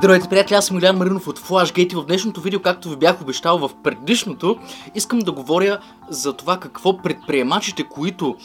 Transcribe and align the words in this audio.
Здравейте, 0.00 0.28
приятели, 0.28 0.56
аз 0.56 0.66
съм 0.66 0.78
Илян 0.78 0.96
Маринов 0.96 1.28
от 1.28 1.38
Flashgate 1.38 1.92
и 1.92 1.96
в 1.96 2.06
днешното 2.06 2.40
видео, 2.40 2.62
както 2.62 2.88
ви 2.88 2.96
бях 2.96 3.20
обещал 3.20 3.58
в 3.58 3.70
предишното, 3.82 4.56
искам 4.94 5.18
да 5.18 5.32
говоря 5.32 5.78
за 6.08 6.32
това 6.32 6.56
какво 6.56 6.98
предприемачите, 6.98 7.84
които 7.84 8.36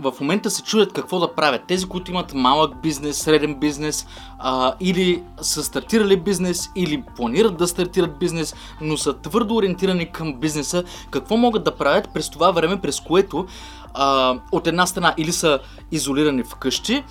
в 0.00 0.12
момента 0.20 0.50
се 0.50 0.62
чудят 0.62 0.92
какво 0.92 1.18
да 1.20 1.34
правят. 1.34 1.62
Тези, 1.68 1.86
които 1.86 2.10
имат 2.10 2.34
малък 2.34 2.82
бизнес, 2.82 3.18
среден 3.18 3.54
бизнес, 3.54 4.06
а, 4.38 4.74
или 4.80 5.22
са 5.40 5.64
стартирали 5.64 6.20
бизнес, 6.20 6.70
или 6.76 7.02
планират 7.16 7.56
да 7.56 7.68
стартират 7.68 8.18
бизнес, 8.18 8.54
но 8.80 8.96
са 8.96 9.12
твърдо 9.12 9.54
ориентирани 9.54 10.12
към 10.12 10.34
бизнеса, 10.34 10.84
какво 11.10 11.36
могат 11.36 11.64
да 11.64 11.76
правят 11.76 12.08
през 12.14 12.30
това 12.30 12.50
време, 12.50 12.80
през 12.80 13.00
което 13.00 13.46
а, 13.94 14.34
от 14.52 14.66
една 14.66 14.86
страна 14.86 15.14
или 15.18 15.32
са 15.32 15.58
изолирани 15.90 16.42
вкъщи, 16.44 17.04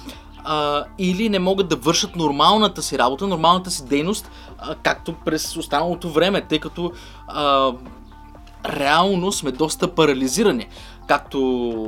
а, 0.44 0.84
или 0.98 1.30
не 1.30 1.40
могат 1.40 1.68
да 1.68 1.76
вършат 1.76 2.16
нормалната 2.16 2.82
си 2.82 2.98
работа, 2.98 3.28
нормалната 3.28 3.72
си 3.72 3.86
дейност, 3.86 4.32
а, 4.60 4.76
както 4.76 5.14
през 5.14 5.58
останалото 5.58 6.10
време, 6.10 6.42
тъй 6.42 6.60
като 6.60 6.92
а, 7.28 7.72
реално 8.66 9.32
сме 9.32 9.52
доста 9.52 9.96
парализирани. 9.96 10.68
Както 11.08 11.40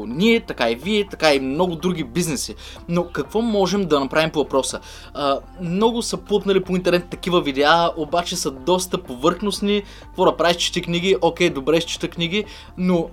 ние, 0.07 0.39
така 0.39 0.71
и 0.71 0.75
вие, 0.75 1.07
така 1.07 1.33
и 1.33 1.39
много 1.39 1.75
други 1.75 2.03
бизнеси. 2.03 2.55
Но 2.89 3.07
какво 3.07 3.41
можем 3.41 3.85
да 3.85 3.99
направим 3.99 4.31
по 4.31 4.39
въпроса? 4.39 4.79
А, 5.13 5.39
много 5.61 6.01
са 6.01 6.17
путнали 6.17 6.63
по 6.63 6.75
интернет 6.75 7.09
такива 7.09 7.41
видеа, 7.41 7.91
обаче 7.97 8.35
са 8.35 8.51
доста 8.51 9.03
повърхностни. 9.03 9.83
Какво 10.01 10.25
да 10.25 10.37
правиш, 10.37 10.55
чети 10.55 10.81
книги? 10.81 11.15
Окей, 11.21 11.49
добре, 11.49 11.81
ще 11.81 11.91
чета 11.91 12.07
книги, 12.07 12.45
но 12.77 13.09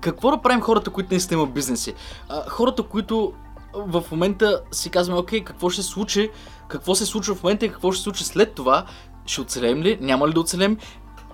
какво 0.00 0.30
да 0.30 0.42
правим 0.42 0.60
хората, 0.60 0.90
които 0.90 1.08
наистина 1.10 1.40
имат 1.40 1.54
бизнеси? 1.54 1.94
А, 2.28 2.50
хората, 2.50 2.82
които 2.82 3.32
в 3.76 4.04
момента 4.10 4.60
си 4.72 4.90
казваме, 4.90 5.20
окей, 5.20 5.44
какво 5.44 5.70
ще 5.70 5.82
случи, 5.82 6.30
какво 6.68 6.94
се 6.94 7.06
случва 7.06 7.34
в 7.34 7.42
момента 7.42 7.66
и 7.66 7.68
какво 7.68 7.92
ще 7.92 7.98
се 7.98 8.04
случи 8.04 8.24
след 8.24 8.54
това, 8.54 8.86
ще 9.26 9.40
оцелем 9.40 9.82
ли, 9.82 9.98
няма 10.00 10.28
ли 10.28 10.32
да 10.32 10.40
оцелем? 10.40 10.78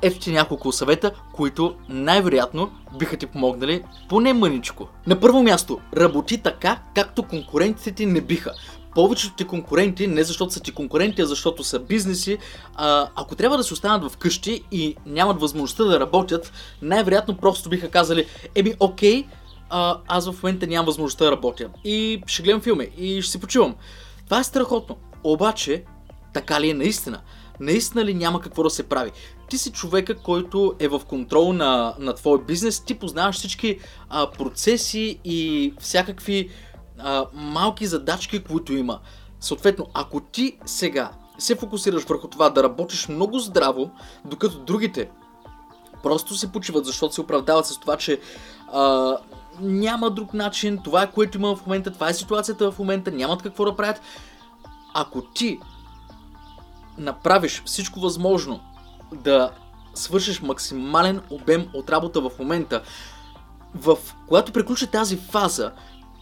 Ето 0.02 0.18
ти 0.18 0.32
няколко 0.32 0.72
съвета, 0.72 1.12
които 1.32 1.74
най-вероятно 1.88 2.70
биха 2.98 3.16
ти 3.16 3.26
помогнали 3.26 3.82
поне 4.08 4.32
мъничко. 4.32 4.88
На 5.06 5.20
първо 5.20 5.42
място, 5.42 5.80
работи 5.96 6.42
така, 6.42 6.78
както 6.94 7.22
конкурентите 7.22 7.92
ти 7.92 8.06
не 8.06 8.20
биха. 8.20 8.52
Повечето 8.94 9.34
ти 9.34 9.44
конкуренти, 9.44 10.06
не 10.06 10.24
защото 10.24 10.52
са 10.52 10.60
ти 10.60 10.72
конкуренти, 10.72 11.22
а 11.22 11.26
защото 11.26 11.64
са 11.64 11.78
бизнеси, 11.78 12.38
а, 12.74 13.08
ако 13.16 13.36
трябва 13.36 13.56
да 13.56 13.64
се 13.64 13.74
останат 13.74 14.12
вкъщи 14.12 14.64
и 14.72 14.96
нямат 15.06 15.40
възможността 15.40 15.84
да 15.84 16.00
работят, 16.00 16.52
най-вероятно 16.82 17.36
просто 17.36 17.68
биха 17.68 17.88
казали, 17.88 18.26
еми 18.54 18.74
окей, 18.80 19.26
аз 20.08 20.30
в 20.30 20.42
момента 20.42 20.66
нямам 20.66 20.86
възможността 20.86 21.24
да 21.24 21.32
работя. 21.32 21.68
И 21.84 22.22
ще 22.26 22.42
гледам 22.42 22.60
филми 22.60 22.88
и 22.98 23.22
ще 23.22 23.32
си 23.32 23.40
почивам. 23.40 23.74
Това 24.24 24.40
е 24.40 24.44
страхотно. 24.44 24.96
Обаче, 25.24 25.84
така 26.34 26.60
ли 26.60 26.70
е 26.70 26.74
наистина? 26.74 27.20
Наистина 27.60 28.04
ли 28.04 28.14
няма 28.14 28.40
какво 28.40 28.62
да 28.62 28.70
се 28.70 28.88
прави? 28.88 29.10
Ти 29.48 29.58
си 29.58 29.72
човека, 29.72 30.14
който 30.14 30.74
е 30.78 30.88
в 30.88 31.00
контрол 31.08 31.52
на, 31.52 31.94
на 31.98 32.14
твой 32.14 32.44
бизнес, 32.44 32.84
ти 32.84 32.98
познаваш 32.98 33.36
всички 33.36 33.78
а, 34.08 34.30
процеси 34.30 35.20
и 35.24 35.72
всякакви 35.80 36.50
а, 36.98 37.26
малки 37.32 37.86
задачки, 37.86 38.42
които 38.44 38.72
има. 38.72 39.00
Съответно, 39.40 39.86
ако 39.94 40.20
ти 40.20 40.58
сега 40.66 41.10
се 41.38 41.54
фокусираш 41.54 42.04
върху 42.04 42.28
това 42.28 42.50
да 42.50 42.62
работиш 42.62 43.08
много 43.08 43.38
здраво, 43.38 43.90
докато 44.24 44.58
другите 44.58 45.10
просто 46.02 46.34
се 46.34 46.52
почиват, 46.52 46.86
защото 46.86 47.14
се 47.14 47.20
оправдават 47.20 47.66
с 47.66 47.80
това, 47.80 47.96
че 47.96 48.20
а, 48.72 49.16
няма 49.60 50.10
друг 50.10 50.34
начин, 50.34 50.78
това 50.84 51.02
е 51.02 51.10
което 51.10 51.38
има 51.38 51.56
в 51.56 51.66
момента, 51.66 51.90
това 51.90 52.08
е 52.08 52.14
ситуацията 52.14 52.70
в 52.72 52.78
момента, 52.78 53.10
нямат 53.10 53.42
какво 53.42 53.64
да 53.64 53.76
правят. 53.76 54.00
Ако 54.94 55.22
ти 55.22 55.58
направиш 56.98 57.62
всичко 57.64 58.00
възможно 58.00 58.60
да 59.12 59.50
свършиш 59.94 60.40
максимален 60.40 61.20
обем 61.30 61.68
от 61.74 61.90
работа 61.90 62.20
в 62.20 62.30
момента, 62.38 62.82
в 63.74 63.98
когато 64.28 64.52
приключи 64.52 64.86
тази 64.86 65.16
фаза, 65.16 65.72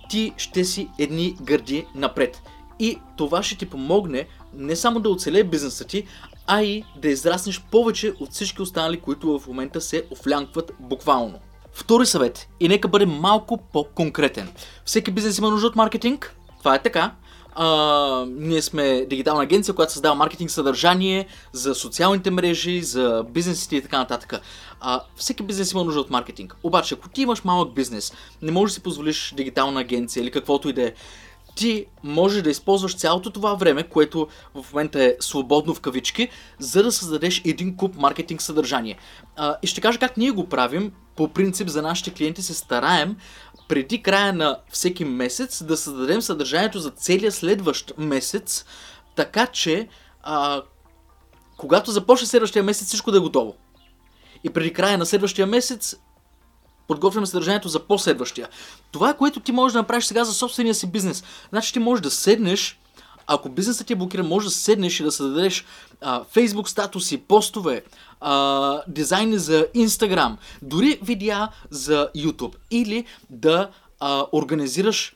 ти 0.09 0.33
ще 0.37 0.65
си 0.65 0.91
едни 0.99 1.37
гърди 1.43 1.87
напред. 1.95 2.43
И 2.79 2.99
това 3.17 3.43
ще 3.43 3.57
ти 3.57 3.71
помогне 3.71 4.27
не 4.55 4.77
само 4.77 5.01
да 5.01 5.11
оцелее 5.11 5.45
бизнеса 5.45 5.85
ти, 5.85 6.07
а 6.47 6.63
и 6.63 6.85
да 6.97 7.09
израснеш 7.09 7.63
повече 7.71 8.15
от 8.21 8.31
всички 8.31 8.63
останали, 8.63 9.01
които 9.01 9.39
в 9.39 9.47
момента 9.47 9.81
се 9.81 10.07
офлянкват 10.13 10.73
буквално. 10.81 11.39
Втори 11.73 12.07
съвет 12.07 12.49
и 12.61 12.69
нека 12.69 12.89
бъде 12.89 13.07
малко 13.07 13.59
по-конкретен. 13.73 14.49
Всеки 14.85 15.11
бизнес 15.11 15.39
има 15.39 15.51
нужда 15.51 15.67
от 15.67 15.77
маркетинг, 15.77 16.37
това 16.59 16.75
е 16.75 16.83
така. 16.83 17.15
А, 17.61 18.27
ние 18.29 18.63
сме 18.63 19.07
дигитална 19.11 19.43
агенция, 19.43 19.75
която 19.75 19.93
създава 19.93 20.15
маркетинг 20.15 20.51
съдържание 20.51 21.27
за 21.53 21.75
социалните 21.75 22.31
мрежи, 22.31 22.83
за 22.83 23.25
бизнесите 23.31 23.77
и 23.77 23.83
така 23.83 23.99
нататък. 23.99 24.41
А, 24.81 25.01
всеки 25.17 25.43
бизнес 25.43 25.73
има 25.73 25.85
нужда 25.85 26.01
от 26.01 26.11
маркетинг. 26.11 26.57
Обаче, 26.63 26.95
ако 26.95 27.09
ти 27.09 27.23
имаш 27.23 27.45
малък 27.45 27.75
бизнес, 27.75 28.13
не 28.43 28.53
можеш 28.53 28.71
да 28.71 28.75
си 28.75 28.83
позволиш 28.83 29.35
дигитална 29.37 29.81
агенция 29.81 30.23
или 30.23 30.31
каквото 30.31 30.69
и 30.69 30.73
да 30.73 30.83
е, 30.83 30.93
ти 31.59 31.87
можеш 32.05 32.43
да 32.43 32.51
използваш 32.51 32.97
цялото 32.97 33.31
това 33.31 33.55
време, 33.55 33.83
което 33.83 34.29
в 34.55 34.73
момента 34.73 35.05
е 35.05 35.17
свободно 35.21 35.75
в 35.75 35.81
кавички, 35.81 36.29
за 36.59 36.83
да 36.83 36.93
създадеш 36.93 37.43
един 37.45 37.77
куп 37.77 37.97
маркетинг 37.97 38.43
съдържание. 38.43 38.99
А, 39.37 39.57
и 39.63 39.67
ще 39.67 39.81
кажа 39.81 39.99
как 39.99 40.17
ние 40.17 40.31
го 40.31 40.49
правим. 40.49 40.93
По 41.17 41.29
принцип 41.29 41.69
за 41.69 41.83
нашите 41.83 42.11
клиенти 42.11 42.43
се 42.43 42.55
стараем 42.55 43.17
преди 43.69 44.03
края 44.03 44.33
на 44.33 44.59
всеки 44.71 45.05
месец 45.05 45.65
да 45.65 45.77
създадем 45.77 46.23
съдържанието 46.23 46.79
за 46.79 46.91
целия 46.91 47.33
следващ 47.33 47.93
месец, 47.99 48.65
така 49.17 49.47
че 49.47 49.89
а, 50.23 50.63
когато 51.57 51.91
започне 51.91 52.27
следващия 52.27 52.63
месец 52.63 52.87
всичко 52.87 53.11
да 53.11 53.17
е 53.17 53.21
готово. 53.21 53.55
И 54.45 54.51
преди 54.51 54.73
края 54.73 54.99
на 54.99 55.07
следващия 55.07 55.47
месец 55.47 55.97
подготвяме 56.89 57.27
съдържанието 57.27 57.69
за 57.69 57.81
последващия. 57.81 58.49
Това 58.91 59.15
което 59.15 59.41
ти 59.41 59.53
можеш 59.53 59.73
да 59.73 59.79
направиш 59.79 60.05
сега 60.05 60.25
за 60.25 60.33
собствения 60.33 60.75
си 60.75 60.87
бизнес. 60.87 61.25
Значи 61.49 61.73
ти 61.73 61.79
можеш 61.79 62.03
да 62.03 62.11
седнеш, 62.11 62.79
ако 63.27 63.49
бизнесът 63.49 63.87
ти 63.87 63.93
е 63.93 63.97
блокиран, 63.97 64.27
можеш 64.27 64.49
да 64.49 64.55
седнеш 64.55 65.01
и 65.01 65.03
да 65.03 65.13
създадеш 65.13 65.65
а, 66.01 66.25
Facebook 66.25 66.69
статуси, 66.69 67.19
постове, 67.19 67.83
а, 68.21 68.83
дизайни 68.89 69.39
за 69.39 69.67
Instagram, 69.77 70.37
дори 70.63 70.99
видеа 71.03 71.49
за 71.71 72.09
YouTube 72.17 72.55
или 72.71 73.05
да 73.31 73.71
а, 74.01 74.25
организираш 74.33 75.15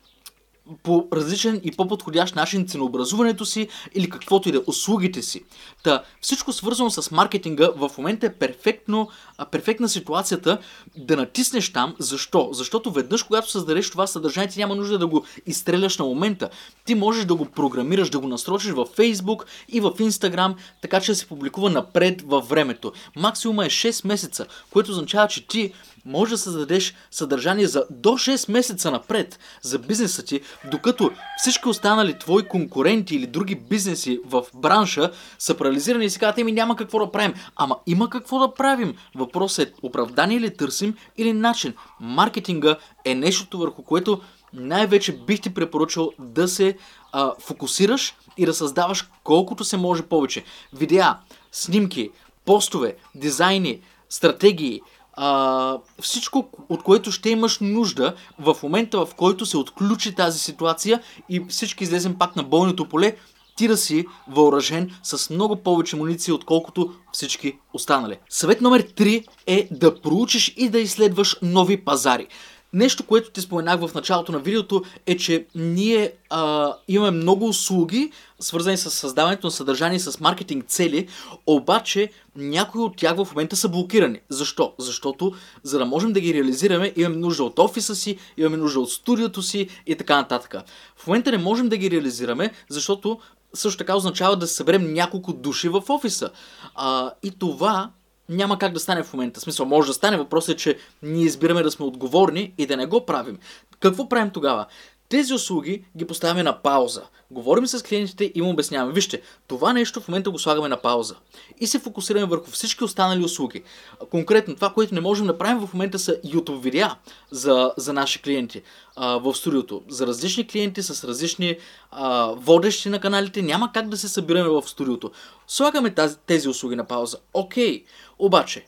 по 0.83 1.09
различен 1.13 1.61
и 1.65 1.73
по-подходящ 1.73 2.37
начин 2.37 2.69
ценообразуването 2.69 3.45
си 3.45 3.69
или 3.95 4.11
каквото 4.11 4.49
и 4.49 4.53
да 4.53 4.59
е, 4.59 4.63
услугите 4.67 5.23
си. 5.23 5.45
Та, 5.83 6.03
всичко 6.21 6.53
свързано 6.53 6.91
с 6.91 7.11
маркетинга 7.11 7.71
в 7.77 7.91
момента 7.99 8.27
е 8.27 8.33
перфектно, 8.33 9.09
перфектна 9.51 9.89
ситуацията 9.89 10.59
да 10.97 11.17
натиснеш 11.17 11.73
там. 11.73 11.95
Защо? 11.99 12.49
Защото 12.53 12.91
веднъж, 12.91 13.23
когато 13.23 13.51
създадеш 13.51 13.91
това 13.91 14.07
съдържание, 14.07 14.49
ти 14.49 14.59
няма 14.59 14.77
нужда 14.77 14.99
да 14.99 15.07
го 15.07 15.25
изстреляш 15.47 15.99
на 15.99 16.05
момента. 16.05 16.51
Ти 16.85 16.95
можеш 16.95 17.25
да 17.25 17.35
го 17.35 17.45
програмираш, 17.45 18.11
да 18.11 18.19
го 18.19 18.29
насрочиш 18.29 18.71
в 18.71 18.87
Facebook 18.87 19.45
и 19.69 19.81
в 19.81 19.91
Instagram, 19.91 20.55
така 20.83 21.01
че 21.01 21.13
да 21.13 21.17
се 21.17 21.27
публикува 21.27 21.71
напред 21.71 22.23
във 22.23 22.49
времето. 22.49 22.93
Максимума 23.17 23.67
е 23.67 23.71
6 23.71 24.07
месеца, 24.07 24.47
което 24.71 24.91
означава, 24.91 25.29
че 25.29 25.47
ти 25.47 25.73
може 26.05 26.31
да 26.31 26.39
създадеш 26.39 26.95
съдържание 27.11 27.67
за 27.67 27.85
до 27.91 28.09
6 28.09 28.53
месеца 28.53 28.91
напред 28.91 29.39
за 29.63 29.79
бизнеса 29.79 30.25
ти, 30.25 30.41
докато 30.71 31.11
всички 31.37 31.69
останали 31.69 32.19
твои 32.19 32.49
конкуренти 32.49 33.17
или 33.17 33.27
други 33.27 33.55
бизнеси 33.55 34.21
в 34.25 34.45
бранша 34.55 35.11
са 35.39 35.57
парализирани 35.57 36.05
и 36.05 36.11
си 36.11 36.19
казват, 36.19 36.39
еми 36.39 36.53
няма 36.53 36.77
какво 36.77 36.99
да 36.99 37.13
правим. 37.13 37.35
Ама 37.57 37.77
има 37.87 38.11
какво 38.11 38.39
да 38.39 38.55
правим. 38.55 38.95
Въпросът 39.15 39.69
е 39.69 39.73
оправдание 39.83 40.41
ли 40.41 40.57
търсим 40.57 40.97
или 41.17 41.33
начин. 41.33 41.75
Маркетинга 42.01 42.77
е 43.05 43.15
нещото 43.15 43.59
върху 43.59 43.83
което 43.83 44.21
най-вече 44.53 45.17
бих 45.17 45.41
ти 45.41 45.55
препоръчал 45.55 46.11
да 46.19 46.49
се 46.49 46.77
а, 47.13 47.33
фокусираш 47.41 48.15
и 48.37 48.47
да 48.47 48.55
създаваш 48.55 49.11
колкото 49.25 49.65
се 49.65 49.77
може 49.77 50.03
повече. 50.03 50.45
Видеа, 50.73 51.19
снимки, 51.53 52.11
постове, 52.45 52.97
дизайни, 53.15 53.81
стратегии, 54.09 54.81
а, 55.13 55.79
всичко, 56.03 56.49
от 56.69 56.83
което 56.83 57.13
ще 57.13 57.31
имаш 57.31 57.59
нужда 57.61 58.15
в 58.39 58.57
момента, 58.63 59.07
в 59.07 59.15
който 59.17 59.47
се 59.47 59.57
отключи 59.57 60.15
тази 60.15 60.39
ситуация 60.39 61.03
и 61.29 61.45
всички 61.49 61.85
излезем 61.85 62.19
пак 62.19 62.37
на 62.37 62.43
бойното 62.43 62.89
поле, 62.89 63.17
ти 63.57 63.69
да 63.69 63.77
си 63.77 64.07
въоръжен 64.29 64.91
с 65.03 65.31
много 65.31 65.57
повече 65.57 65.97
муниции, 65.97 66.33
отколкото 66.33 66.95
всички 67.13 67.59
останали. 67.75 68.19
Съвет 68.29 68.61
номер 68.61 68.83
3 68.83 69.27
е 69.47 69.69
да 69.71 70.01
проучиш 70.01 70.55
и 70.57 70.69
да 70.69 70.81
изследваш 70.81 71.37
нови 71.43 71.85
пазари. 71.85 72.27
Нещо, 72.75 73.07
което 73.07 73.31
ти 73.31 73.41
споменах 73.41 73.81
в 73.81 73.95
началото 73.95 74.33
на 74.33 74.39
видеото 74.39 74.83
е, 75.07 75.17
че 75.17 75.47
ние 75.55 76.13
а, 76.31 76.73
имаме 76.89 77.11
много 77.11 77.49
услуги, 77.49 78.13
свързани 78.41 78.77
с 78.77 78.91
създаването 78.91 79.47
на 79.47 79.51
съдържание 79.51 79.99
с 79.99 80.21
маркетинг 80.21 80.65
цели, 80.65 81.09
обаче 81.47 82.11
някои 82.37 82.83
от 82.83 82.97
тях 82.97 83.17
в 83.17 83.29
момента 83.33 83.57
са 83.57 83.69
блокирани. 83.69 84.21
Защо? 84.29 84.73
Защото 84.79 85.33
за 85.63 85.79
да 85.79 85.85
можем 85.85 86.13
да 86.13 86.21
ги 86.21 86.35
реализираме, 86.35 86.93
имаме 86.97 87.17
нужда 87.17 87.45
от 87.45 87.59
офиса 87.59 87.95
си, 87.95 88.19
имаме 88.37 88.57
нужда 88.57 88.81
от 88.81 88.91
студиото 88.91 89.43
си 89.43 89.69
и 89.87 89.97
така 89.97 90.17
нататък. 90.17 90.55
В 90.97 91.07
момента 91.07 91.31
не 91.31 91.39
можем 91.39 91.69
да 91.69 91.77
ги 91.77 91.91
реализираме, 91.91 92.53
защото 92.69 93.19
също 93.55 93.79
така 93.79 93.97
означава 93.97 94.37
да 94.37 94.47
съберем 94.47 94.93
няколко 94.93 95.33
души 95.33 95.69
в 95.69 95.83
офиса. 95.89 96.31
А, 96.75 97.11
и 97.23 97.31
това 97.31 97.91
няма 98.29 98.59
как 98.59 98.73
да 98.73 98.81
стане 98.81 99.03
в 99.03 99.13
момента. 99.13 99.41
В 99.41 99.43
смисъл, 99.43 99.67
може 99.67 99.89
да 99.89 99.95
стане. 99.95 100.17
Въпросът 100.17 100.55
е, 100.55 100.59
че 100.59 100.79
ние 101.03 101.25
избираме 101.25 101.63
да 101.63 101.71
сме 101.71 101.87
отговорни 101.87 102.55
и 102.59 102.67
да 102.67 102.77
не 102.77 102.87
го 102.87 103.07
правим. 103.07 103.39
Какво 103.81 104.09
правим 104.09 104.31
тогава? 104.31 104.67
Тези 105.13 105.35
услуги 105.35 105.85
ги 105.97 106.07
поставяме 106.07 106.43
на 106.43 106.63
пауза. 106.63 107.03
Говорим 107.31 107.67
с 107.67 107.83
клиентите 107.83 108.25
и 108.25 108.33
им 108.35 108.49
обясняваме. 108.49 108.93
Вижте, 108.93 109.23
това 109.47 109.73
нещо 109.73 110.01
в 110.01 110.09
момента 110.09 110.31
го 110.31 110.39
слагаме 110.39 110.69
на 110.69 110.77
пауза. 110.77 111.17
И 111.61 111.67
се 111.67 111.79
фокусираме 111.79 112.27
върху 112.27 112.51
всички 112.51 112.85
останали 112.85 113.25
услуги. 113.25 113.63
Конкретно 114.11 114.55
това, 114.55 114.71
което 114.71 114.95
не 114.95 115.01
можем 115.01 115.27
да 115.27 115.39
правим 115.39 115.67
в 115.67 115.75
момента 115.75 115.99
са 115.99 116.17
YouTube 116.27 116.61
видеа 116.61 116.97
за, 117.31 117.73
за 117.77 117.93
наши 117.93 118.23
клиенти 118.23 118.63
а, 118.97 119.17
в 119.17 119.35
студиото. 119.35 119.83
За 119.89 120.07
различни 120.07 120.47
клиенти 120.47 120.83
с 120.83 121.05
различни 121.05 121.57
а, 121.91 122.27
водещи 122.37 122.89
на 122.89 123.01
каналите 123.01 123.43
няма 123.43 123.73
как 123.73 123.89
да 123.89 123.97
се 123.97 124.09
събираме 124.09 124.49
в 124.49 124.63
студиото. 124.67 125.11
Слагаме 125.47 125.95
тази, 125.95 126.17
тези 126.27 126.49
услуги 126.49 126.77
на 126.77 126.85
пауза. 126.85 127.19
Окей, 127.35 127.85
обаче 128.19 128.67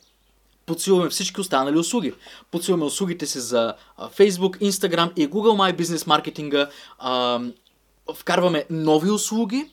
подсилваме 0.66 1.10
всички 1.10 1.40
останали 1.40 1.78
услуги. 1.78 2.12
Подсилваме 2.50 2.84
услугите 2.84 3.26
си 3.26 3.40
за 3.40 3.74
Facebook, 3.98 4.70
Instagram 4.70 5.12
и 5.16 5.30
Google 5.30 5.72
My 5.72 5.82
Business 5.82 6.06
маркетинга. 6.06 6.68
Вкарваме 8.14 8.64
нови 8.70 9.10
услуги 9.10 9.70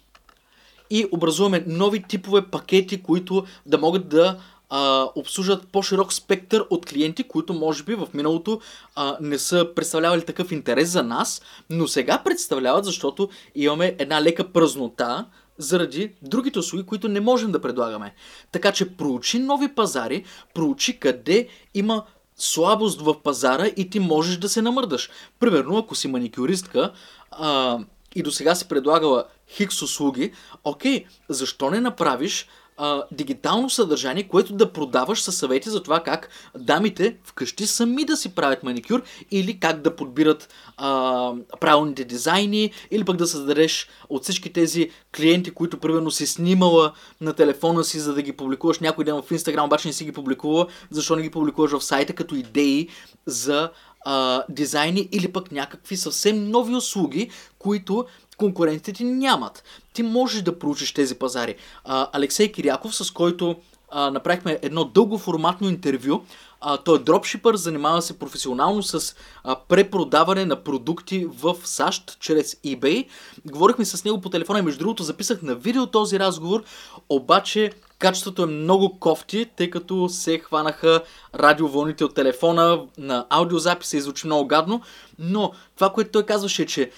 и 0.89 1.05
образуваме 1.11 1.63
нови 1.67 2.03
типове 2.03 2.41
пакети, 2.41 3.03
които 3.03 3.45
да 3.65 3.77
могат 3.77 4.09
да 4.09 4.37
а, 4.69 5.07
обслужат 5.15 5.67
по-широк 5.67 6.13
спектър 6.13 6.65
от 6.69 6.85
клиенти, 6.85 7.23
които 7.23 7.53
може 7.53 7.83
би 7.83 7.95
в 7.95 8.07
миналото 8.13 8.61
а, 8.95 9.17
не 9.21 9.39
са 9.39 9.69
представлявали 9.75 10.25
такъв 10.25 10.51
интерес 10.51 10.89
за 10.89 11.03
нас, 11.03 11.41
но 11.69 11.87
сега 11.87 12.21
представляват, 12.25 12.85
защото 12.85 13.29
имаме 13.55 13.95
една 13.99 14.21
лека 14.21 14.51
празнота 14.51 15.25
заради 15.57 16.13
другите 16.21 16.59
услуги, 16.59 16.85
които 16.85 17.07
не 17.07 17.19
можем 17.19 17.51
да 17.51 17.61
предлагаме. 17.61 18.13
Така 18.51 18.71
че 18.71 18.97
проучи 18.97 19.39
нови 19.39 19.75
пазари, 19.75 20.25
проучи 20.53 20.99
къде 20.99 21.47
има 21.73 22.03
слабост 22.35 23.01
в 23.01 23.21
пазара 23.21 23.67
и 23.67 23.89
ти 23.89 23.99
можеш 23.99 24.37
да 24.37 24.49
се 24.49 24.61
намърдаш. 24.61 25.09
Примерно, 25.39 25.77
ако 25.77 25.95
си 25.95 26.07
маникюристка 26.07 26.91
а, 27.31 27.79
и 28.15 28.23
до 28.23 28.31
сега 28.31 28.55
си 28.55 28.67
предлагала 28.67 29.25
хикс 29.49 29.81
услуги, 29.81 30.33
окей, 30.63 31.05
защо 31.29 31.69
не 31.69 31.79
направиш 31.79 32.47
а, 32.83 33.03
дигитално 33.11 33.69
съдържание, 33.69 34.27
което 34.27 34.53
да 34.53 34.73
продаваш 34.73 35.21
със 35.21 35.37
съвети 35.37 35.69
за 35.69 35.83
това 35.83 35.99
как 36.03 36.29
дамите 36.57 37.17
вкъщи 37.23 37.67
сами 37.67 38.05
да 38.05 38.17
си 38.17 38.35
правят 38.35 38.63
маникюр 38.63 39.03
или 39.31 39.59
как 39.59 39.81
да 39.81 39.95
подбират 39.95 40.49
а, 40.77 41.31
правилните 41.59 42.03
дизайни 42.03 42.71
или 42.91 43.05
пък 43.05 43.17
да 43.17 43.27
създадеш 43.27 43.89
от 44.09 44.23
всички 44.23 44.53
тези 44.53 44.91
клиенти, 45.17 45.51
които 45.51 45.79
примерно 45.79 46.11
си 46.11 46.27
снимала 46.27 46.93
на 47.21 47.33
телефона 47.33 47.83
си, 47.83 47.99
за 47.99 48.13
да 48.13 48.21
ги 48.21 48.31
публикуваш 48.31 48.79
някой 48.79 49.05
ден 49.05 49.21
в 49.21 49.31
Инстаграм, 49.31 49.65
обаче 49.65 49.87
не 49.87 49.93
си 49.93 50.05
ги 50.05 50.11
публикува, 50.11 50.67
защо 50.89 51.15
не 51.15 51.21
ги 51.21 51.31
публикуваш 51.31 51.71
в 51.71 51.81
сайта 51.81 52.13
като 52.13 52.35
идеи 52.35 52.87
за 53.25 53.69
а, 54.05 54.43
дизайни 54.49 55.09
или 55.11 55.31
пък 55.31 55.51
някакви 55.51 55.97
съвсем 55.97 56.49
нови 56.49 56.75
услуги, 56.75 57.29
които 57.59 58.05
конкурентите 58.41 58.93
ти 58.93 59.03
нямат. 59.03 59.63
Ти 59.93 60.03
можеш 60.03 60.41
да 60.41 60.59
проучиш 60.59 60.93
тези 60.93 61.15
пазари. 61.15 61.55
А, 61.85 62.07
Алексей 62.13 62.51
Киряков, 62.51 62.95
с 62.95 63.11
който 63.11 63.55
а, 63.89 64.11
направихме 64.11 64.59
едно 64.61 64.85
дългоформатно 64.85 65.69
интервю, 65.69 66.21
а, 66.61 66.77
той 66.77 66.95
е 66.95 66.99
дропшипър, 66.99 67.55
занимава 67.55 68.01
се 68.01 68.19
професионално 68.19 68.83
с 68.83 69.15
а, 69.43 69.55
препродаване 69.55 70.45
на 70.45 70.63
продукти 70.63 71.25
в 71.25 71.55
САЩ 71.63 72.17
чрез 72.19 72.55
eBay. 72.55 73.07
Говорихме 73.45 73.85
с 73.85 74.05
него 74.05 74.21
по 74.21 74.29
телефона 74.29 74.59
и 74.59 74.61
между 74.61 74.79
другото 74.79 75.03
записах 75.03 75.41
на 75.41 75.55
видео 75.55 75.87
този 75.87 76.19
разговор, 76.19 76.63
обаче 77.09 77.71
качеството 77.99 78.43
е 78.43 78.45
много 78.45 78.99
кофти, 78.99 79.45
тъй 79.55 79.69
като 79.69 80.09
се 80.09 80.39
хванаха 80.39 81.03
радиовълните 81.35 82.05
от 82.05 82.15
телефона 82.15 82.81
на 82.97 83.25
аудиозаписа 83.29 83.97
и 83.97 84.01
звучи 84.01 84.27
много 84.27 84.47
гадно, 84.47 84.81
но 85.19 85.51
това, 85.75 85.89
което 85.89 86.11
той 86.11 86.25
казваше 86.25 86.61
е, 86.61 86.65
че 86.65 86.91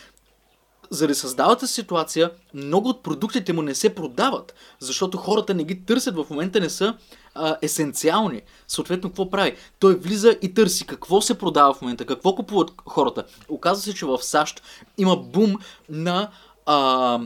заради 0.95 1.15
създалата 1.15 1.67
ситуация, 1.67 2.31
много 2.53 2.89
от 2.89 3.03
продуктите 3.03 3.53
му 3.53 3.61
не 3.61 3.75
се 3.75 3.95
продават, 3.95 4.53
защото 4.79 5.17
хората 5.17 5.53
не 5.53 5.63
ги 5.63 5.85
търсят 5.85 6.15
в 6.15 6.25
момента, 6.29 6.59
не 6.59 6.69
са 6.69 6.97
а, 7.35 7.57
есенциални. 7.61 8.41
Съответно, 8.67 9.09
какво 9.09 9.29
прави? 9.29 9.55
Той 9.79 9.95
влиза 9.95 10.37
и 10.41 10.53
търси 10.53 10.85
какво 10.85 11.21
се 11.21 11.37
продава 11.37 11.73
в 11.73 11.81
момента, 11.81 12.05
какво 12.05 12.35
купуват 12.35 12.71
хората. 12.85 13.23
Оказва 13.49 13.83
се, 13.83 13.93
че 13.93 14.05
в 14.05 14.23
САЩ 14.23 14.61
има 14.97 15.17
бум 15.17 15.55
на 15.89 16.29
а, 16.65 17.19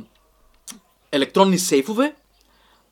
електронни 1.11 1.59
сейфове, 1.59 2.15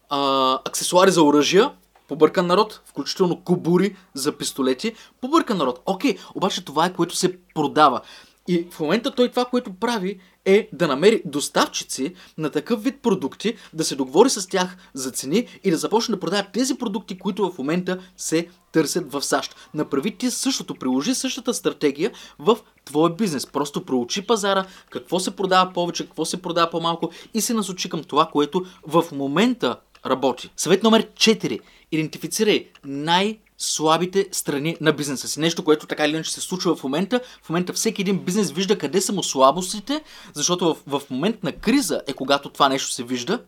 а, 0.10 0.60
аксесуари 0.66 1.12
за 1.12 1.24
оръжия, 1.24 1.72
побъркан 2.07 2.48
народ, 2.48 2.81
включително 2.86 3.42
кубури 3.42 3.95
за 4.13 4.38
пистолети, 4.38 4.95
побъркан 5.22 5.57
народ. 5.57 5.81
Окей, 5.86 6.18
обаче 6.36 6.66
това 6.66 6.86
е 6.86 6.94
което 6.94 7.16
се 7.16 7.38
продава. 7.54 8.01
И 8.47 8.68
в 8.71 8.80
момента 8.80 9.12
той 9.12 9.30
това, 9.30 9.45
което 9.45 9.74
прави, 9.74 10.19
е 10.45 10.69
да 10.74 10.88
намери 10.88 11.21
доставчици 11.25 12.13
на 12.38 12.50
такъв 12.50 12.83
вид 12.83 13.01
продукти, 13.01 13.56
да 13.74 13.83
се 13.83 13.95
договори 13.95 14.30
с 14.30 14.47
тях 14.47 14.77
за 14.94 15.12
цени 15.12 15.47
и 15.63 15.71
да 15.71 15.77
започне 15.77 16.15
да 16.15 16.19
продава 16.19 16.47
тези 16.53 16.77
продукти, 16.77 17.18
които 17.18 17.51
в 17.51 17.57
момента 17.57 18.00
се 18.18 18.47
търсят 18.71 19.12
в 19.12 19.21
САЩ. 19.21 19.56
Направи 19.74 20.18
ти 20.18 20.31
същото, 20.31 20.75
приложи 20.75 21.15
същата 21.15 21.53
стратегия 21.53 22.12
в 22.39 22.57
твоя 22.86 23.15
бизнес. 23.15 23.45
Просто 23.45 23.86
проучи 23.86 24.27
пазара, 24.27 24.65
какво 24.89 25.19
се 25.19 25.36
продава 25.36 25.74
повече, 25.74 26.06
какво 26.06 26.25
се 26.25 26.41
продава 26.41 26.69
по-малко 26.69 27.12
и 27.33 27.41
се 27.41 27.53
насочи 27.53 27.89
към 27.89 28.03
това, 28.03 28.25
което 28.25 28.65
в 28.88 29.06
момента 29.12 29.75
работи. 30.06 30.50
Съвет 30.57 30.83
номер 30.83 31.07
4. 31.13 31.59
Идентифицирай 31.91 32.68
най- 32.83 33.39
слабите 33.57 34.28
страни 34.31 34.78
на 34.81 34.94
бизнеса 34.94 35.28
си. 35.28 35.40
Нещо, 35.40 35.63
което 35.63 35.88
така 35.88 36.06
или 36.06 36.13
иначе 36.13 36.31
се 36.31 36.42
случва 36.42 36.75
в 36.75 36.84
момента. 36.84 37.22
В 37.44 37.50
момента 37.50 37.74
всеки 37.74 38.02
един 38.02 38.19
бизнес 38.19 38.52
вижда 38.52 38.78
къде 38.78 39.02
са 39.02 39.13
му 39.13 39.24
слабостите, 39.24 40.04
защото 40.34 40.75
в, 40.88 41.00
в 41.00 41.10
момент 41.10 41.44
на 41.44 41.52
криза 41.52 42.02
е 42.07 42.13
когато 42.13 42.50
това 42.50 42.69
нещо 42.69 42.92
се 42.92 43.04
вижда. 43.04 43.42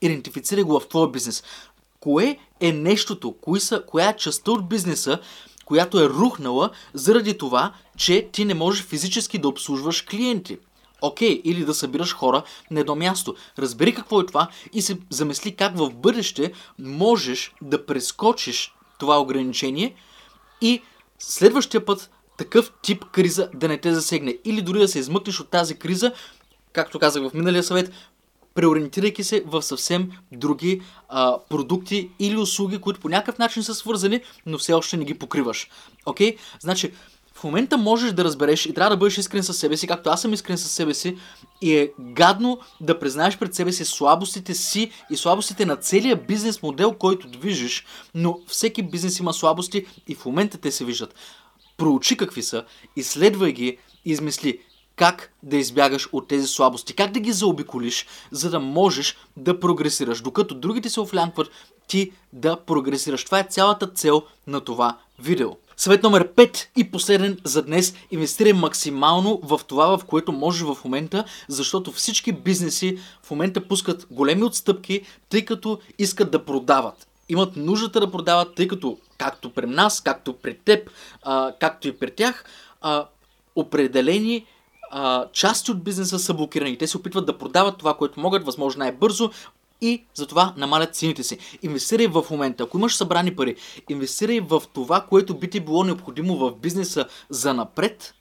Идентифицирай 0.00 0.64
го 0.64 0.80
в 0.80 0.88
твоя 0.88 1.08
бизнес. 1.08 1.42
Кое 2.00 2.38
е 2.60 2.72
нещото, 2.72 3.32
кои 3.32 3.60
са, 3.60 3.82
коя 3.86 4.08
е 4.08 4.16
частта 4.16 4.50
от 4.50 4.68
бизнеса, 4.68 5.18
която 5.64 6.00
е 6.00 6.08
рухнала 6.08 6.70
заради 6.94 7.38
това, 7.38 7.72
че 7.96 8.28
ти 8.32 8.44
не 8.44 8.54
можеш 8.54 8.84
физически 8.84 9.38
да 9.38 9.48
обслужваш 9.48 10.02
клиенти. 10.02 10.58
Окей, 11.02 11.38
okay, 11.38 11.42
или 11.42 11.64
да 11.64 11.74
събираш 11.74 12.14
хора 12.14 12.42
на 12.70 12.80
едно 12.80 12.94
място. 12.94 13.34
Разбери 13.58 13.94
какво 13.94 14.20
е 14.20 14.26
това 14.26 14.48
и 14.72 14.82
се 14.82 14.98
замисли 15.10 15.56
как 15.56 15.78
в 15.78 15.90
бъдеще 15.90 16.52
можеш 16.78 17.54
да 17.62 17.86
прескочиш 17.86 18.74
това 18.98 19.20
ограничение 19.20 19.94
и 20.60 20.82
следващия 21.18 21.84
път 21.84 22.10
такъв 22.36 22.72
тип 22.82 23.04
криза 23.04 23.48
да 23.54 23.68
не 23.68 23.78
те 23.78 23.94
засегне. 23.94 24.38
Или 24.44 24.62
дори 24.62 24.78
да 24.78 24.88
се 24.88 24.98
измъкнеш 24.98 25.40
от 25.40 25.50
тази 25.50 25.78
криза, 25.78 26.12
както 26.72 26.98
казах 26.98 27.22
в 27.22 27.34
миналия 27.34 27.62
съвет, 27.62 27.92
преориентирайки 28.54 29.24
се 29.24 29.42
в 29.46 29.62
съвсем 29.62 30.10
други 30.32 30.82
а, 31.08 31.38
продукти 31.48 32.10
или 32.18 32.36
услуги, 32.36 32.78
които 32.78 33.00
по 33.00 33.08
някакъв 33.08 33.38
начин 33.38 33.62
са 33.62 33.74
свързани, 33.74 34.20
но 34.46 34.58
все 34.58 34.72
още 34.72 34.96
не 34.96 35.04
ги 35.04 35.18
покриваш. 35.18 35.68
Окей? 36.06 36.36
Значи, 36.60 36.92
момента 37.44 37.78
можеш 37.78 38.12
да 38.12 38.24
разбереш 38.24 38.66
и 38.66 38.74
трябва 38.74 38.90
да 38.90 38.96
бъдеш 38.96 39.18
искрен 39.18 39.42
със 39.42 39.58
себе 39.58 39.76
си, 39.76 39.86
както 39.86 40.10
аз 40.10 40.22
съм 40.22 40.32
искрен 40.32 40.58
със 40.58 40.70
себе 40.70 40.94
си, 40.94 41.16
и 41.60 41.76
е 41.76 41.92
гадно 41.98 42.58
да 42.80 42.98
признаеш 42.98 43.38
пред 43.38 43.54
себе 43.54 43.72
си 43.72 43.84
слабостите 43.84 44.54
си 44.54 44.90
и 45.10 45.16
слабостите 45.16 45.66
на 45.66 45.76
целия 45.76 46.16
бизнес 46.16 46.62
модел, 46.62 46.92
който 46.92 47.28
движиш, 47.28 47.86
но 48.14 48.38
всеки 48.46 48.82
бизнес 48.82 49.18
има 49.18 49.32
слабости 49.32 49.86
и 50.08 50.14
в 50.14 50.24
момента 50.24 50.58
те 50.58 50.70
се 50.70 50.84
виждат. 50.84 51.14
Проучи 51.76 52.16
какви 52.16 52.42
са, 52.42 52.64
изследвай 52.96 53.52
ги 53.52 53.78
измисли 54.04 54.58
как 54.96 55.32
да 55.42 55.56
избягаш 55.56 56.08
от 56.12 56.28
тези 56.28 56.46
слабости, 56.46 56.94
как 56.94 57.12
да 57.12 57.20
ги 57.20 57.32
заобиколиш, 57.32 58.06
за 58.30 58.50
да 58.50 58.60
можеш 58.60 59.16
да 59.36 59.60
прогресираш. 59.60 60.20
Докато 60.20 60.54
другите 60.54 60.90
се 60.90 61.00
офлянкват, 61.00 61.50
ти 61.86 62.12
да 62.32 62.56
прогресираш. 62.56 63.24
Това 63.24 63.38
е 63.38 63.46
цялата 63.50 63.86
цел 63.86 64.22
на 64.46 64.60
това 64.60 64.98
видео. 65.18 65.50
Съвет 65.76 66.02
номер 66.02 66.28
5 66.28 66.66
и 66.76 66.90
последен 66.90 67.38
за 67.44 67.62
днес. 67.62 67.94
Инвестирай 68.10 68.52
максимално 68.52 69.40
в 69.42 69.60
това, 69.66 69.98
в 69.98 70.04
което 70.04 70.32
можеш 70.32 70.62
в 70.62 70.78
момента, 70.84 71.24
защото 71.48 71.92
всички 71.92 72.32
бизнеси 72.32 72.98
в 73.22 73.30
момента 73.30 73.68
пускат 73.68 74.06
големи 74.10 74.44
отстъпки, 74.44 75.02
тъй 75.28 75.44
като 75.44 75.78
искат 75.98 76.30
да 76.30 76.44
продават. 76.44 77.08
Имат 77.28 77.56
нуждата 77.56 78.00
да 78.00 78.10
продават, 78.10 78.54
тъй 78.54 78.68
като 78.68 78.98
както 79.18 79.50
при 79.50 79.66
нас, 79.66 80.00
както 80.00 80.32
при 80.32 80.58
теб, 80.58 80.90
а, 81.22 81.52
както 81.60 81.88
и 81.88 81.92
при 81.98 82.10
тях, 82.10 82.44
а, 82.80 83.06
определени 83.56 84.46
а, 84.90 85.26
части 85.32 85.70
от 85.70 85.84
бизнеса 85.84 86.18
са 86.18 86.34
блокирани. 86.34 86.78
Те 86.78 86.86
се 86.86 86.96
опитват 86.96 87.26
да 87.26 87.38
продават 87.38 87.78
това, 87.78 87.94
което 87.94 88.20
могат, 88.20 88.44
възможно 88.44 88.78
най-бързо, 88.78 89.30
и 89.80 90.04
затова 90.14 90.54
намалят 90.56 90.94
цените 90.94 91.22
си. 91.22 91.38
Инвестирай 91.62 92.06
в 92.06 92.24
момента. 92.30 92.64
Ако 92.64 92.78
имаш 92.78 92.96
събрани 92.96 93.36
пари, 93.36 93.56
инвестирай 93.88 94.40
в 94.40 94.62
това, 94.72 95.00
което 95.00 95.34
би 95.34 95.50
ти 95.50 95.60
било 95.60 95.84
необходимо 95.84 96.36
в 96.36 96.56
бизнеса 96.56 97.06
за 97.30 97.54
напред, 97.54 98.14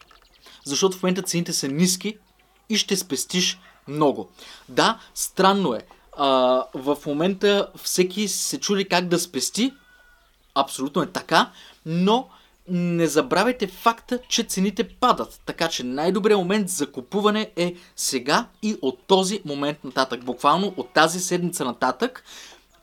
защото 0.65 0.97
в 0.97 1.03
момента 1.03 1.21
цените 1.21 1.53
са 1.53 1.67
ниски 1.67 2.17
и 2.69 2.77
ще 2.77 2.97
спестиш 2.97 3.59
много. 3.87 4.29
Да, 4.69 4.99
странно 5.15 5.73
е. 5.73 5.81
А, 6.17 6.27
в 6.73 6.97
момента 7.05 7.67
всеки 7.83 8.27
се 8.27 8.59
чуди 8.59 8.85
как 8.85 9.07
да 9.07 9.19
спести. 9.19 9.73
Абсолютно 10.55 11.01
е 11.01 11.11
така, 11.11 11.51
но 11.85 12.29
не 12.67 13.07
забравяйте 13.07 13.67
факта, 13.67 14.19
че 14.29 14.43
цените 14.43 14.83
падат. 14.83 15.41
Така 15.45 15.67
че 15.67 15.83
най-добрият 15.83 16.39
момент 16.39 16.69
за 16.69 16.91
купуване 16.91 17.51
е 17.55 17.75
сега 17.95 18.47
и 18.61 18.77
от 18.81 18.99
този 19.07 19.41
момент 19.45 19.83
нататък. 19.83 20.25
Буквално 20.25 20.73
от 20.77 20.89
тази 20.93 21.19
седмица 21.19 21.65
нататък. 21.65 22.23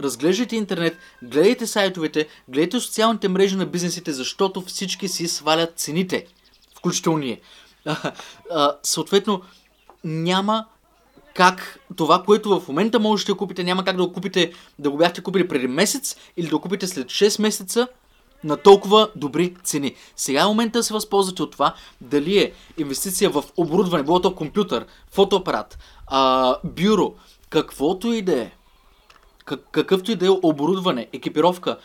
Разглеждайте 0.00 0.56
интернет, 0.56 0.96
гледайте 1.22 1.66
сайтовете, 1.66 2.28
гледайте 2.48 2.80
социалните 2.80 3.28
мрежи 3.28 3.56
на 3.56 3.66
бизнесите, 3.66 4.12
защото 4.12 4.60
всички 4.60 5.08
си 5.08 5.28
свалят 5.28 5.72
цените. 5.76 6.26
Включително 6.76 7.18
ние. 7.18 7.40
съответно, 8.82 9.42
няма 10.04 10.66
как 11.34 11.78
това, 11.96 12.22
което 12.22 12.60
в 12.60 12.68
момента 12.68 12.98
можете 12.98 13.32
да 13.32 13.38
купите, 13.38 13.64
няма 13.64 13.84
как 13.84 13.96
да 13.96 14.06
го 14.06 14.12
купите, 14.12 14.52
да 14.78 14.90
го 14.90 14.96
бяхте 14.96 15.22
купили 15.22 15.48
преди 15.48 15.66
месец 15.66 16.16
или 16.36 16.46
да 16.46 16.56
го 16.56 16.62
купите 16.62 16.86
след 16.86 17.06
6 17.06 17.42
месеца 17.42 17.88
на 18.44 18.56
толкова 18.56 19.08
добри 19.16 19.54
цени. 19.64 19.94
Сега 20.16 20.40
е 20.40 20.46
момента 20.46 20.78
да 20.78 20.82
се 20.82 20.94
възползвате 20.94 21.42
от 21.42 21.50
това, 21.50 21.74
дали 22.00 22.38
е 22.38 22.52
инвестиция 22.78 23.30
в 23.30 23.44
оборудване, 23.56 24.04
било 24.04 24.20
то 24.20 24.34
компютър, 24.34 24.86
фотоапарат, 25.10 25.78
а, 26.06 26.56
бюро, 26.64 27.14
каквото 27.50 28.12
и 28.12 28.22
да 28.22 28.40
е, 28.40 28.50
как, 29.44 29.60
какъвто 29.72 30.12
и 30.12 30.16
да 30.16 30.26
е 30.26 30.38
оборудване, 30.42 31.08
екипировка, 31.12 31.78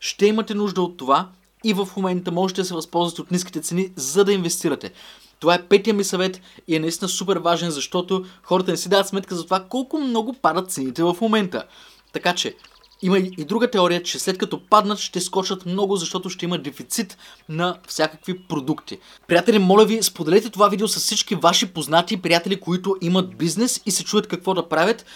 ще 0.00 0.26
имате 0.26 0.54
нужда 0.54 0.82
от 0.82 0.96
това 0.96 1.28
и 1.64 1.72
в 1.72 1.88
момента 1.96 2.32
можете 2.32 2.60
да 2.60 2.64
се 2.64 2.74
възползвате 2.74 3.22
от 3.22 3.30
ниските 3.30 3.60
цени, 3.60 3.92
за 3.96 4.24
да 4.24 4.32
инвестирате. 4.32 4.92
Това 5.40 5.54
е 5.54 5.62
петия 5.62 5.94
ми 5.94 6.04
съвет 6.04 6.40
и 6.68 6.76
е 6.76 6.80
наистина 6.80 7.08
супер 7.08 7.36
важен, 7.36 7.70
защото 7.70 8.24
хората 8.42 8.70
не 8.70 8.76
си 8.76 8.88
дават 8.88 9.08
сметка 9.08 9.34
за 9.34 9.44
това 9.44 9.64
колко 9.68 9.98
много 9.98 10.32
падат 10.32 10.70
цените 10.70 11.02
в 11.02 11.16
момента. 11.20 11.64
Така 12.12 12.34
че, 12.34 12.54
има 13.02 13.18
и 13.18 13.44
друга 13.44 13.70
теория, 13.70 14.02
че 14.02 14.18
след 14.18 14.38
като 14.38 14.60
паднат 14.66 14.98
ще 14.98 15.20
скочат 15.20 15.66
много, 15.66 15.96
защото 15.96 16.30
ще 16.30 16.44
има 16.44 16.58
дефицит 16.58 17.18
на 17.48 17.78
всякакви 17.88 18.38
продукти. 18.38 18.98
Приятели, 19.28 19.58
моля 19.58 19.84
ви, 19.84 20.02
споделете 20.02 20.50
това 20.50 20.68
видео 20.68 20.88
с 20.88 20.96
всички 20.96 21.34
ваши 21.34 21.66
познати 21.66 22.22
приятели, 22.22 22.60
които 22.60 22.96
имат 23.00 23.36
бизнес 23.36 23.80
и 23.86 23.90
се 23.90 24.04
чуят 24.04 24.26
какво 24.26 24.54
да 24.54 24.68
правят. 24.68 25.06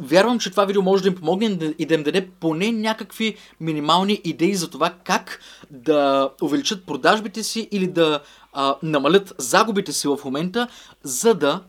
Вярвам, 0.00 0.38
че 0.38 0.50
това 0.50 0.64
видео 0.64 0.82
може 0.82 1.02
да 1.02 1.08
им 1.08 1.14
помогне 1.14 1.74
и 1.78 1.86
да 1.86 1.94
им 1.94 2.02
даде 2.02 2.28
поне 2.40 2.72
някакви 2.72 3.36
минимални 3.60 4.20
идеи 4.24 4.54
за 4.54 4.70
това 4.70 4.94
как 5.04 5.40
да 5.70 6.30
увеличат 6.42 6.86
продажбите 6.86 7.42
си 7.42 7.68
или 7.70 7.86
да 7.86 8.20
а, 8.52 8.76
намалят 8.82 9.34
загубите 9.38 9.92
си 9.92 10.08
в 10.08 10.18
момента, 10.24 10.68
за 11.02 11.34
да 11.34 11.60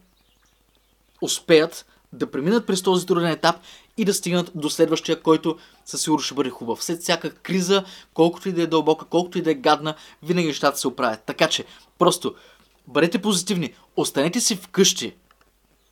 успеят 1.22 1.86
да 2.14 2.32
преминат 2.32 2.66
през 2.66 2.82
този 2.82 3.06
труден 3.06 3.32
етап 3.32 3.56
и 3.98 4.06
да 4.06 4.14
стигнат 4.14 4.52
до 4.56 4.70
следващия, 4.70 5.22
който 5.22 5.58
със 5.86 6.02
сигурност 6.02 6.26
ще 6.26 6.36
бъде 6.36 6.50
хубав. 6.50 6.84
След 6.84 7.02
всяка 7.02 7.34
криза, 7.34 7.84
колкото 8.14 8.50
и 8.50 8.52
да 8.52 8.62
е 8.62 8.68
дълбока, 8.68 9.06
колкото 9.06 9.38
и 9.38 9.42
да 9.42 9.52
е 9.52 9.56
гадна, 9.56 9.96
винаги 10.24 10.48
нещата 10.48 10.78
се 10.78 10.88
оправят. 10.88 11.24
Така 11.26 11.48
че, 11.48 11.66
просто 12.00 12.36
бъдете 12.88 13.22
позитивни, 13.22 13.74
останете 13.96 14.40
си 14.42 14.56
вкъщи. 14.56 15.14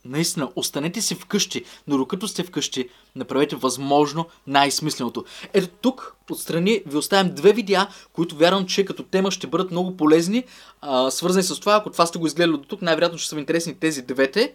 Наистина, 0.04 0.50
останете 0.56 1.02
си 1.02 1.14
вкъщи, 1.14 1.64
но 1.86 1.96
докато 1.96 2.28
сте 2.28 2.42
вкъщи, 2.42 2.88
направете 3.16 3.56
възможно 3.56 4.26
най-смисленото. 4.46 5.24
Ето 5.52 5.68
тук, 5.80 6.16
отстрани, 6.30 6.82
ви 6.86 6.96
оставям 6.96 7.34
две 7.34 7.52
видеа, 7.52 7.88
които 8.12 8.36
вярвам, 8.36 8.66
че 8.66 8.84
като 8.84 9.02
тема 9.02 9.30
ще 9.30 9.46
бъдат 9.46 9.70
много 9.70 9.96
полезни, 9.96 10.44
а, 10.80 11.10
свързани 11.10 11.42
с 11.42 11.60
това. 11.60 11.74
Ако 11.74 11.90
това 11.90 12.06
сте 12.06 12.18
го 12.18 12.26
изгледали 12.26 12.56
до 12.56 12.64
тук, 12.64 12.82
най-вероятно 12.82 13.18
ще 13.18 13.28
са 13.28 13.34
ви 13.34 13.40
интересни 13.40 13.74
тези 13.74 14.02
двете. 14.02 14.54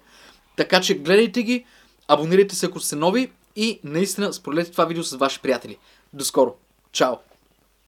Така 0.57 0.81
че 0.81 0.95
гледайте 0.95 1.43
ги, 1.43 1.65
абонирайте 2.09 2.55
се 2.55 2.65
ако 2.65 2.79
сте 2.79 2.95
нови 2.95 3.31
и 3.55 3.79
наистина 3.83 4.33
споделете 4.33 4.71
това 4.71 4.85
видео 4.85 5.03
с 5.03 5.17
ваши 5.17 5.41
приятели. 5.41 5.77
До 6.13 6.25
скоро! 6.25 6.55
Чао! 6.91 7.15